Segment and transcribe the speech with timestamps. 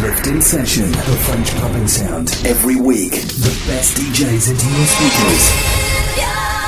[0.00, 2.30] Lift Session, the French pumping sound.
[2.46, 6.59] Every week, the best DJs into your speakers.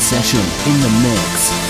[0.00, 1.65] Session in the mix.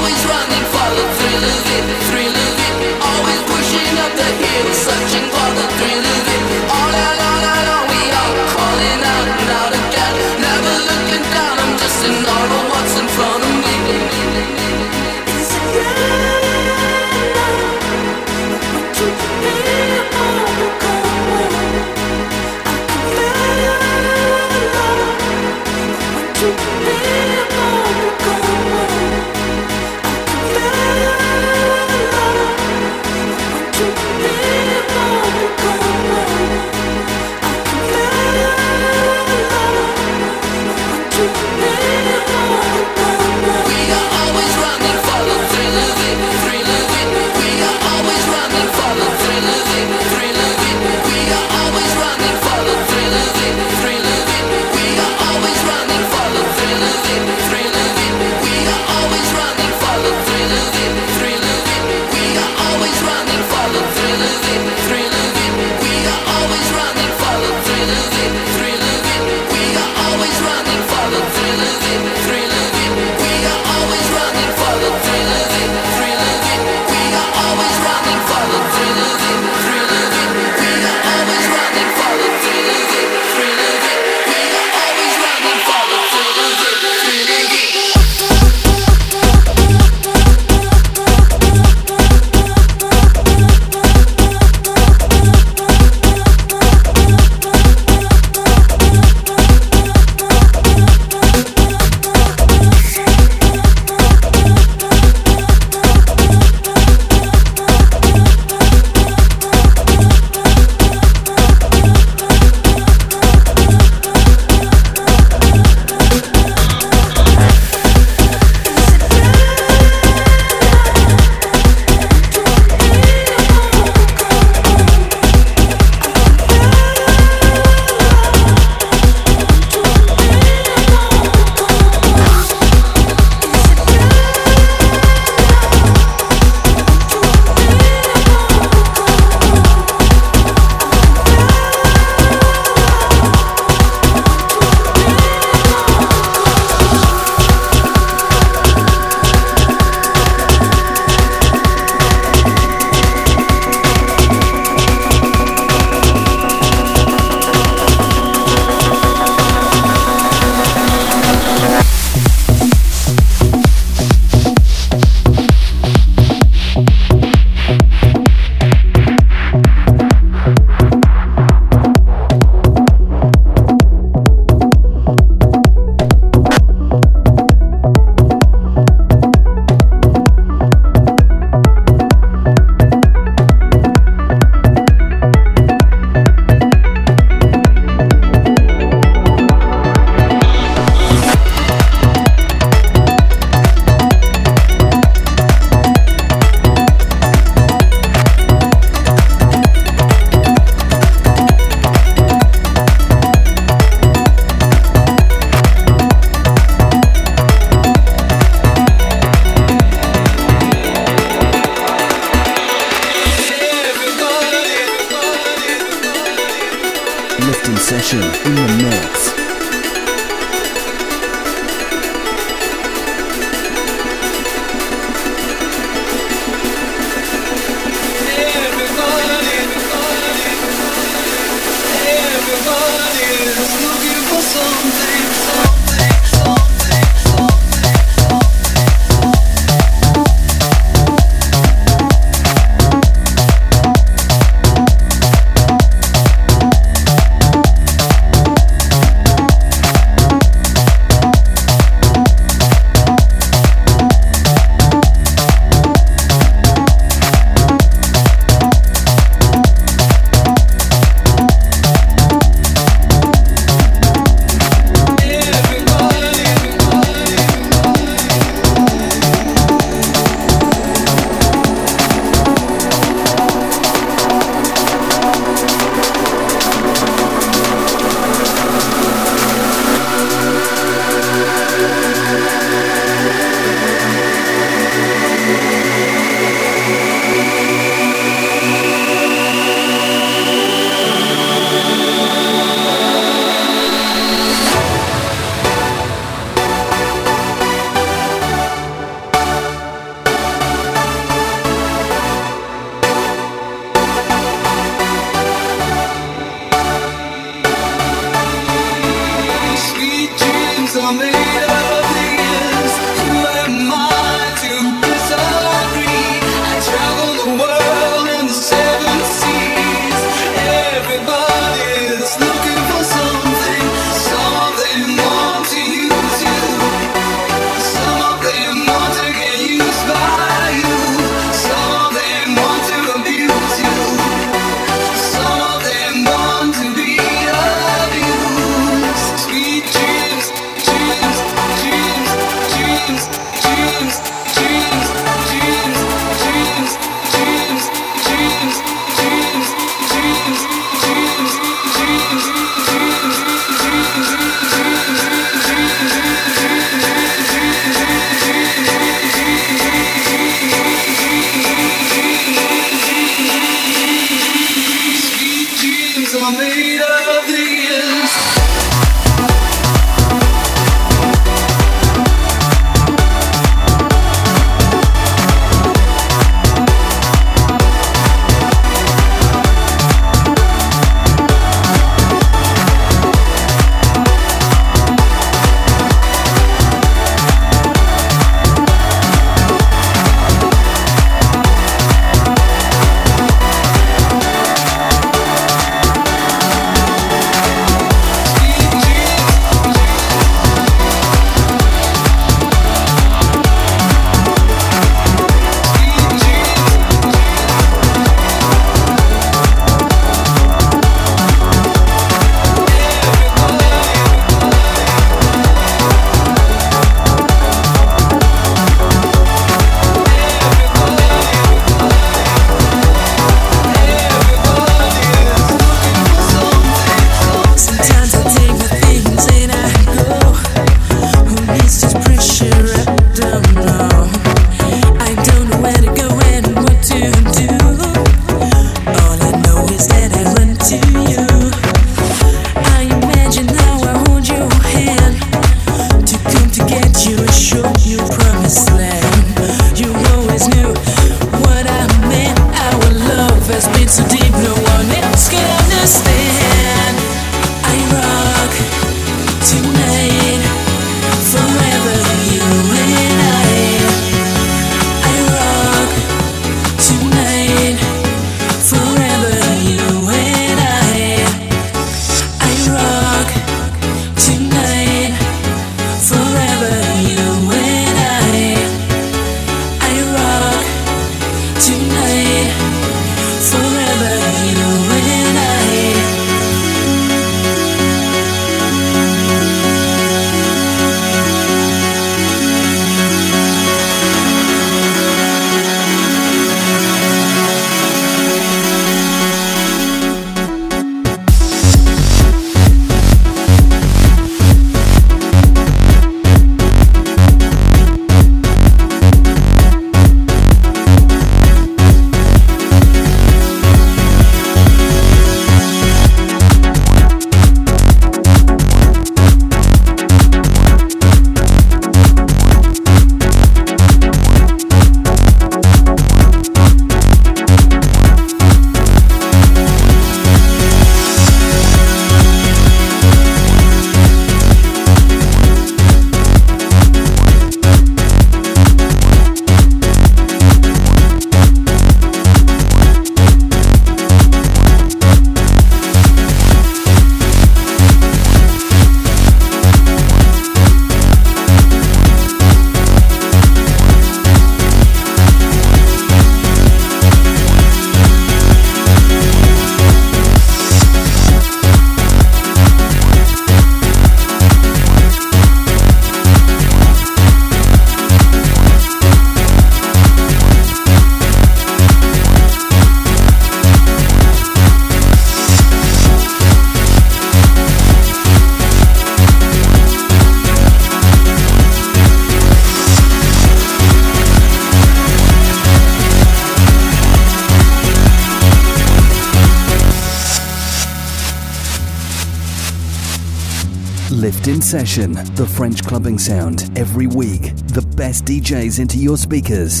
[594.90, 597.76] Session, the French clubbing sound, every week.
[597.94, 600.00] The best DJs into your speakers.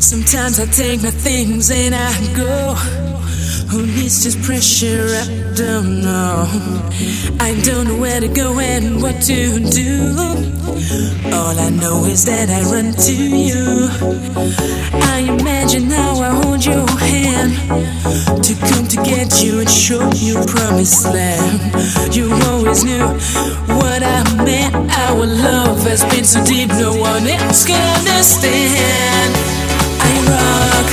[0.00, 2.74] Sometimes I take my things and I go.
[3.72, 5.08] Who needs this pressure?
[5.08, 6.46] I don't know.
[7.40, 10.61] I don't know where to go and what to do.
[11.32, 13.88] All I know is that I run to you.
[15.14, 17.54] I imagine how I hold your hand
[18.42, 22.14] to come to get you and show you promised land.
[22.14, 23.06] You always knew
[23.78, 24.74] what I meant.
[24.74, 29.34] Our love has been so deep, no one else can understand.
[30.02, 30.88] I rock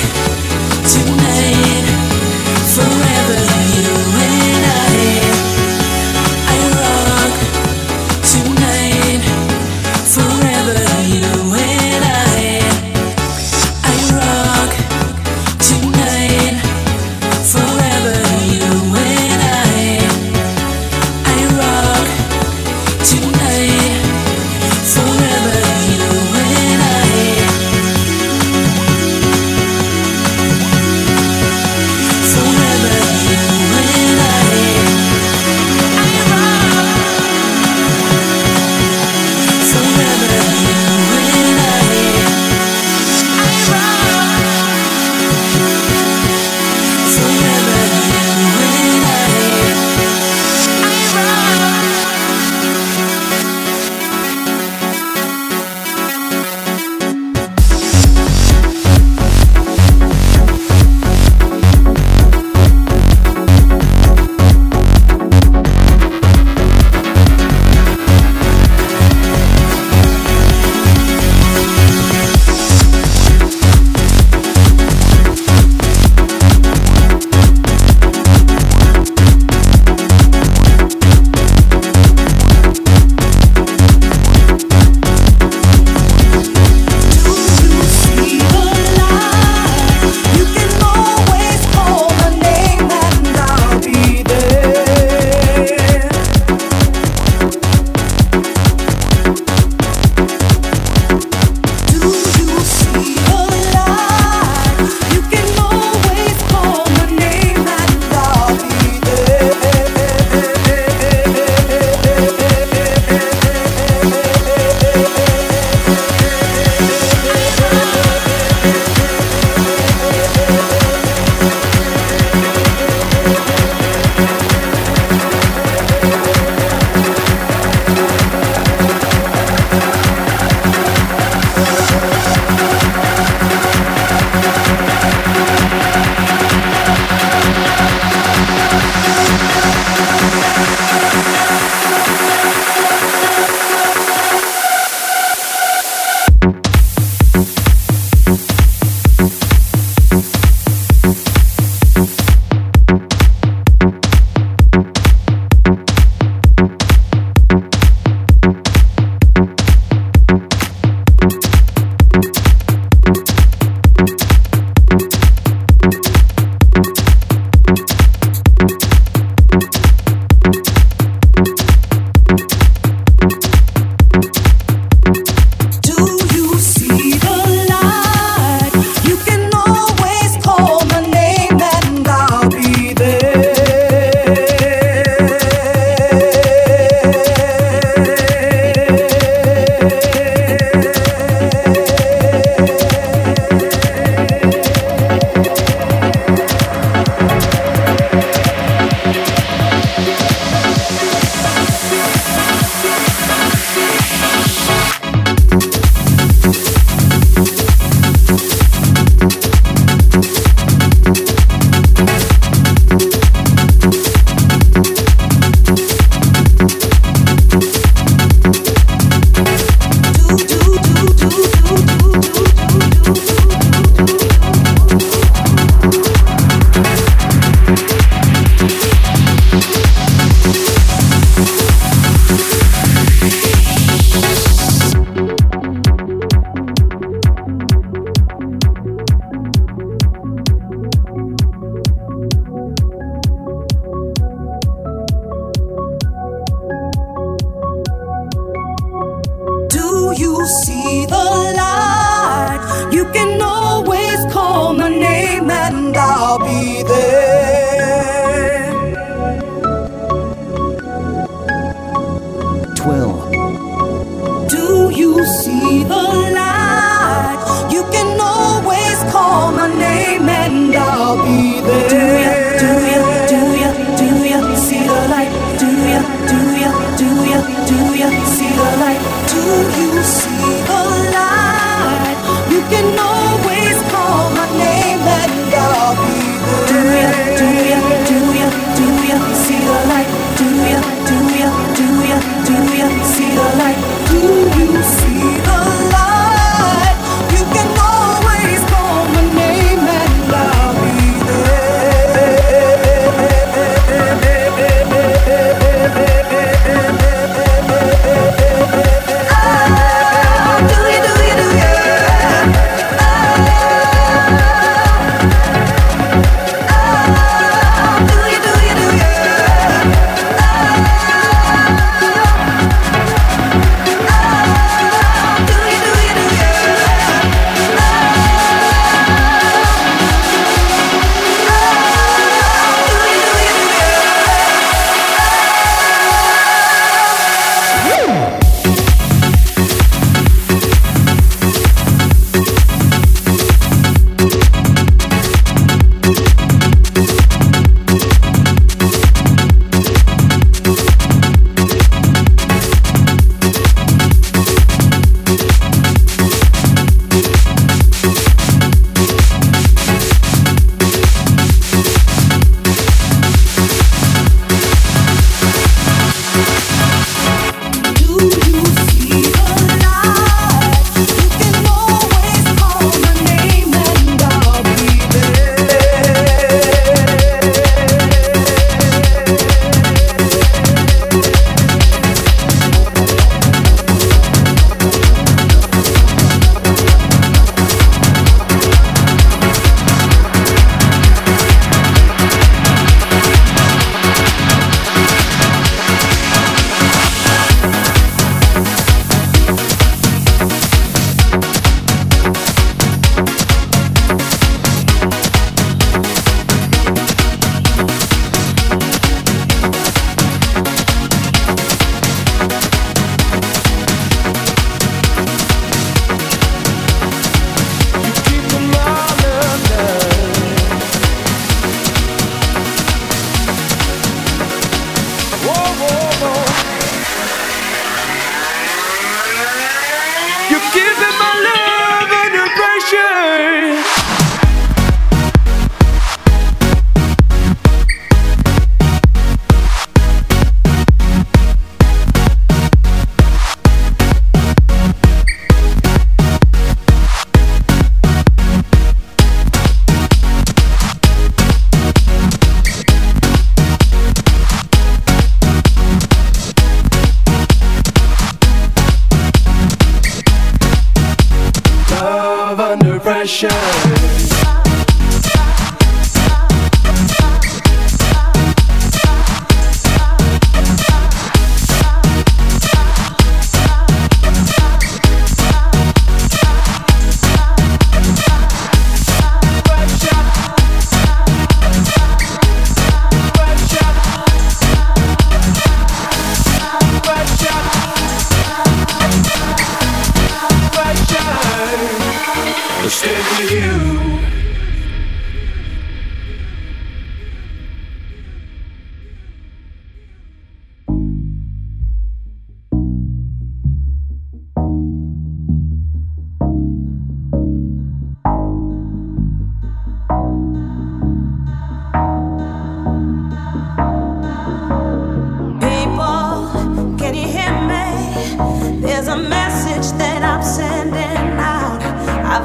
[0.86, 1.88] tonight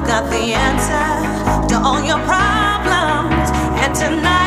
[0.06, 3.50] got the answer to all your problems.
[3.82, 4.43] And tonight.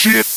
[0.00, 0.29] Shit.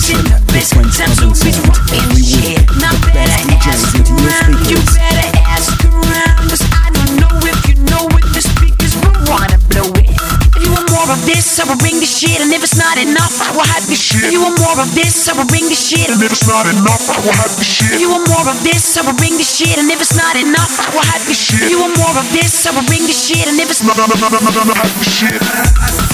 [0.00, 1.12] Session, the French clubbing sound.
[1.92, 4.72] Every week, the best DJs into your speakers.
[4.72, 9.12] You better ask around, cause I don't know if you know what the speakers will
[9.28, 10.08] wanna blow it.
[10.56, 12.96] If you want more of this, I will bring the shit, and if it's not
[12.96, 14.24] enough, I will have the shit.
[14.24, 16.64] If you want more of this, I will bring the shit, and if it's not
[16.64, 17.92] enough, I will have the shit.
[17.92, 20.32] If you want more of this, I will bring the shit, and if it's not
[20.32, 21.60] enough, I will have the shit.
[21.60, 24.00] If you want more of this, I will bring the shit, and if it's not
[24.00, 26.09] enough, I will have the shit.